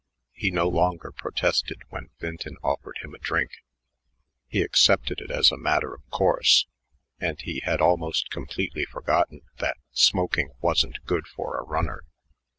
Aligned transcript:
He 0.33 0.49
no 0.49 0.67
longer 0.67 1.11
protested 1.11 1.83
when 1.91 2.09
Vinton 2.19 2.57
offered 2.63 2.97
him 3.03 3.13
a 3.13 3.19
drink; 3.19 3.51
he 4.47 4.63
accepted 4.63 5.21
it 5.21 5.29
as 5.29 5.51
a 5.51 5.57
matter 5.57 5.93
of 5.93 6.01
course, 6.09 6.65
and 7.19 7.39
he 7.39 7.59
had 7.59 7.81
almost 7.81 8.31
completely 8.31 8.85
forgotten 8.85 9.41
that 9.59 9.77
"smoking 9.91 10.53
wasn't 10.59 11.05
good 11.05 11.27
for 11.27 11.55
a 11.55 11.63
runner." 11.65 12.01